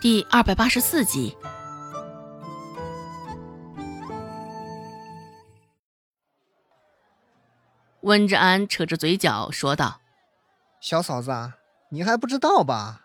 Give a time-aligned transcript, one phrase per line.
[0.00, 1.36] 第二百八十四集。
[8.00, 10.00] 温志安扯着嘴角说道
[10.80, 11.52] ：“小嫂子，
[11.90, 13.02] 你还不知道吧？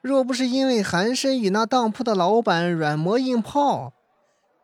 [0.00, 3.92] 若不是因为韩生与那当铺的老板软磨硬泡，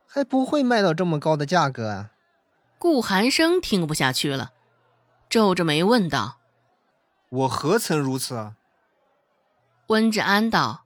[0.06, 2.12] 还不会卖到这么高的价格啊。”
[2.78, 4.52] 顾寒生听不下去了，
[5.28, 6.36] 皱着眉问道
[7.30, 8.52] ：“我何曾如此？”
[9.88, 10.83] 温志安道。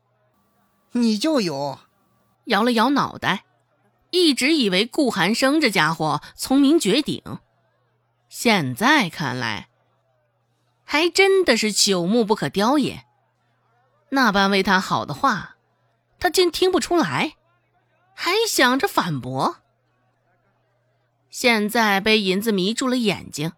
[0.92, 1.78] 你就有，
[2.44, 3.44] 摇了摇脑袋，
[4.10, 7.22] 一直以为顾寒生这家伙聪明绝顶，
[8.28, 9.68] 现在看来，
[10.84, 13.04] 还真的是朽木不可雕也。
[14.10, 15.56] 那般为他好的话，
[16.18, 17.34] 他竟听不出来，
[18.14, 19.58] 还想着反驳。
[21.28, 23.52] 现在被银子迷住了眼睛，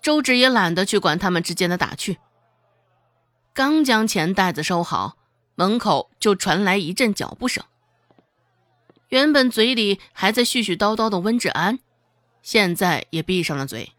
[0.00, 2.18] 周芷也懒得去管他们之间的打趣，
[3.52, 5.17] 刚将钱袋子收好。
[5.58, 7.64] 门口就传来一阵脚步声。
[9.08, 11.80] 原本嘴里还在絮絮叨叨的温志安，
[12.42, 13.92] 现在也闭上了嘴，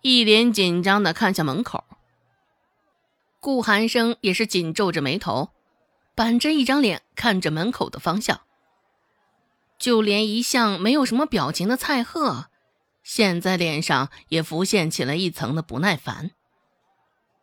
[0.00, 1.84] 一脸紧张的看向门口。
[3.38, 5.50] 顾寒生也是紧皱着眉头，
[6.14, 8.40] 板着一张脸看着门口的方向。
[9.78, 12.46] 就连一向没有什么表情的蔡贺，
[13.02, 16.30] 现在脸上也浮现起了一层的不耐烦。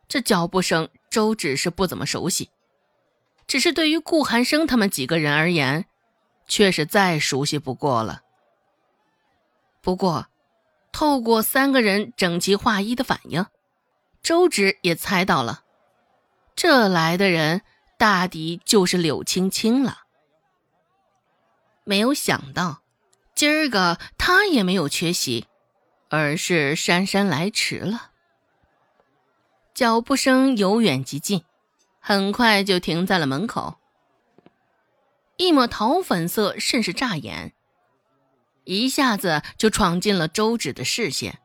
[0.08, 2.50] 这脚步声，周芷是不怎么熟悉。
[3.46, 5.86] 只是对于顾寒生他们几个人而言，
[6.46, 8.22] 却是再熟悉不过了。
[9.80, 10.28] 不过，
[10.92, 13.46] 透过三个人整齐划一的反应，
[14.22, 15.64] 周芷也猜到了，
[16.56, 17.62] 这来的人
[17.98, 20.04] 大抵就是柳青青了。
[21.84, 22.80] 没有想到，
[23.34, 25.46] 今儿个他也没有缺席，
[26.08, 28.12] 而是姗姗来迟了。
[29.74, 31.44] 脚步声由远及近。
[32.06, 33.76] 很快就停在了门口，
[35.38, 37.54] 一抹桃粉色甚是扎眼，
[38.64, 41.38] 一下子就闯进了周芷的视线。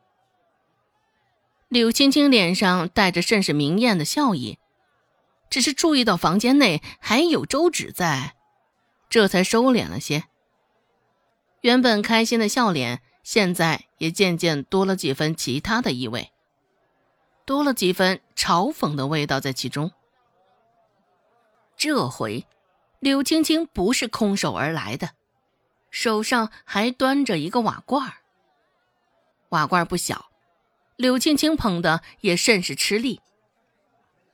[1.68, 4.58] 柳青青脸上带着甚是明艳的笑意，
[5.48, 8.36] 只是注意到房间内还有周芷在，
[9.08, 10.24] 这才收敛了些。
[11.62, 16.32] 原本开心的笑脸，现在也渐渐多了几分其他的意味，
[17.46, 19.92] 多了几分嘲讽的味道在其中。
[21.80, 22.44] 这回，
[22.98, 25.12] 柳青青不是空手而来的，
[25.90, 28.12] 手上还端着一个瓦罐
[29.48, 30.26] 瓦罐不小，
[30.96, 33.22] 柳青青捧的也甚是吃力。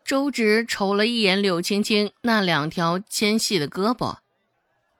[0.04, 4.16] 周芷瞅了一眼柳青青那两条纤细的胳膊，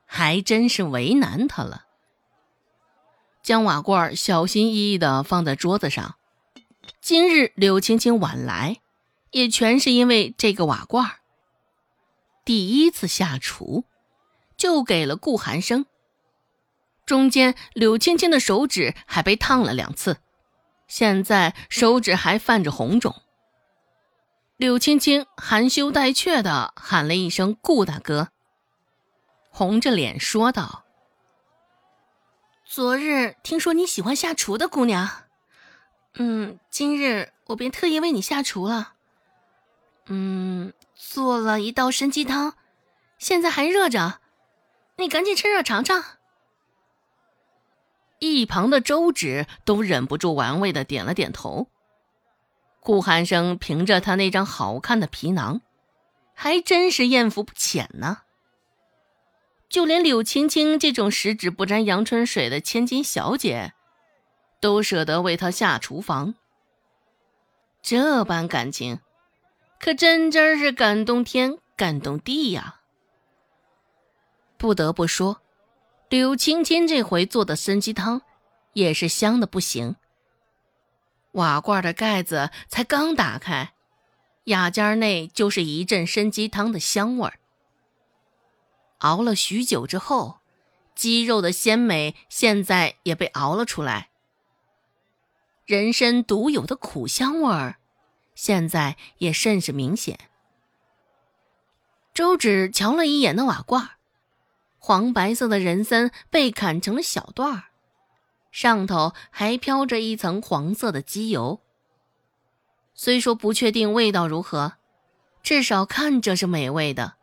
[0.04, 1.86] 还真是为难她了。
[3.42, 6.14] 将瓦罐小心翼翼地放在桌子上。
[7.00, 8.76] 今日柳青青晚来，
[9.32, 11.16] 也全是因为这个瓦罐儿
[12.46, 13.84] 第一次下厨，
[14.56, 15.84] 就给了顾寒生。
[17.04, 20.18] 中间柳青青的手指还被烫了两次，
[20.86, 23.20] 现在手指还泛着红肿。
[24.56, 28.28] 柳青青含羞带怯的喊了一声“顾大哥”，
[29.50, 30.84] 红着脸说道
[32.64, 35.24] ：“昨日听说你喜欢下厨的姑娘，
[36.14, 38.94] 嗯，今日我便特意为你下厨了。
[40.06, 42.54] 嗯。”做了一道参鸡汤，
[43.18, 44.20] 现在还热着，
[44.96, 46.02] 你赶紧趁热尝尝。
[48.18, 51.68] 一旁的周芷都忍不住玩味的点了点头。
[52.80, 55.60] 顾寒生凭着他那张好看的皮囊，
[56.34, 58.22] 还真是艳福不浅呢。
[59.68, 63.74] 就连柳青青这种十指不沾阳春水的千金小姐，
[64.60, 66.36] 都舍得为他下厨房。
[67.82, 69.00] 这般感情。
[69.86, 72.80] 可真真是感动天，感动地呀！
[74.56, 75.42] 不得不说，
[76.08, 78.22] 柳青青这回做的参鸡汤
[78.72, 79.94] 也是香的不行。
[81.34, 83.75] 瓦罐的盖子才刚打开，
[84.46, 87.38] 雅间内就是一阵参鸡汤的香味儿。
[88.99, 90.40] 熬了许久之后，
[90.96, 94.11] 鸡肉的鲜美现在也被熬了出来，
[95.64, 97.78] 人参独有的苦香味儿。
[98.37, 100.17] 现在也甚是明显。
[102.15, 103.91] 周芷瞧了一眼那瓦罐，
[104.79, 107.65] 黄白色的人参被砍成了小段儿，
[108.53, 111.61] 上头还飘着一层黄色的机油。
[112.94, 114.75] 虽说不确定味道如何，
[115.43, 117.17] 至少看着是美味的。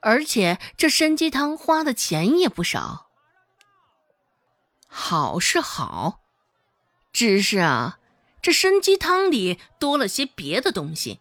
[0.00, 3.08] 而且这参鸡汤花的钱也不少。
[4.86, 6.20] 好是好，
[7.12, 7.97] 只是啊。
[8.40, 11.20] 这参鸡汤里多了些别的东西。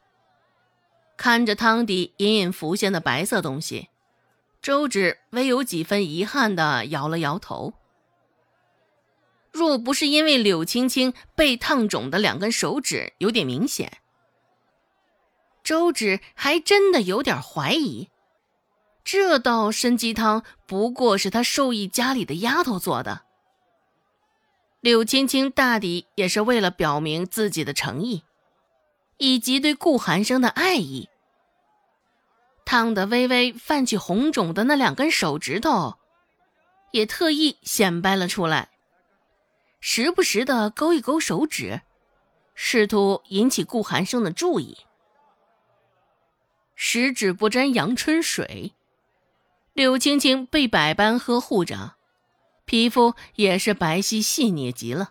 [1.17, 3.89] 看着汤底隐隐浮现的白色东西，
[4.61, 7.73] 周芷微有几分遗憾的摇了摇头。
[9.51, 13.97] 若不是因为柳青青被烫肿的两根手指有点明显，
[15.63, 18.09] 周芷还真的有点怀疑，
[19.03, 23.26] 这道参鸡汤不过是他授意家里的丫头做的。
[24.79, 28.23] 柳青青大抵也是为了表明自己的诚意，
[29.17, 31.09] 以及对顾寒生的爱意。
[32.63, 35.97] 烫得微微泛起红肿的那两根手指头，
[36.91, 38.69] 也特意显摆了出来，
[39.79, 41.81] 时不时的勾一勾手指，
[42.53, 44.77] 试图引起顾寒生的注意。
[46.75, 48.73] 十指不沾阳春水，
[49.73, 51.96] 柳青青被百般呵护着，
[52.67, 55.09] 皮肤也是白皙细腻极了。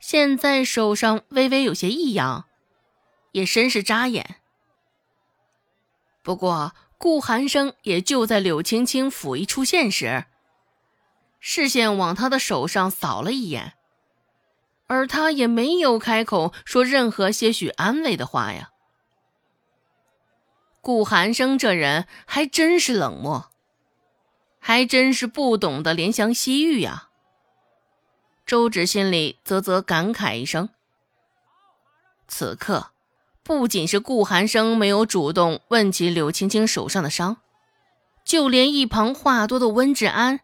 [0.00, 2.46] 现在手上微微有些异样，
[3.30, 4.40] 也甚是扎眼。
[6.20, 10.24] 不过，顾寒生也就在柳青青甫一出现时，
[11.38, 13.74] 视线往他的手上扫了一眼，
[14.88, 18.70] 而他也没有开口说任何些许安慰的话呀。
[20.80, 23.51] 顾寒生这人还真是冷漠，
[24.64, 27.08] 还真是不懂得怜香惜玉呀。
[28.46, 30.68] 周芷心里啧啧感慨一声，
[32.28, 32.90] 此刻。
[33.44, 37.38] 不仅是顾寒生没有主动问起柳青青手上的伤，
[38.24, 40.38] 就连一旁话多的温志安，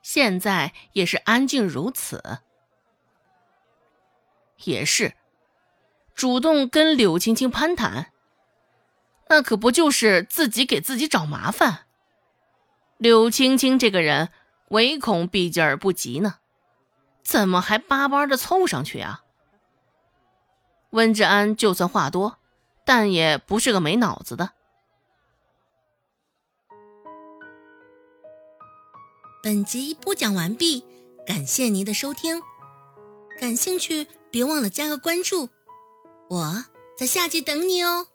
[0.00, 2.38] 现在也是安静如此。
[4.62, 5.14] 也是，
[6.14, 8.12] 主动跟柳青青攀谈，
[9.28, 11.86] 那可不就是自己给自己找麻烦？
[13.00, 14.28] 柳青青这个人
[14.68, 16.34] 唯恐避之而不及呢，
[17.24, 19.22] 怎么还巴巴的凑上去啊？
[20.90, 22.36] 温志安就算话多，
[22.84, 24.50] 但也不是个没脑子的。
[29.42, 30.84] 本集播讲完毕，
[31.26, 32.42] 感谢您的收听。
[33.40, 35.48] 感兴趣，别忘了加个关注，
[36.28, 36.64] 我
[36.98, 38.08] 在下集等你哦。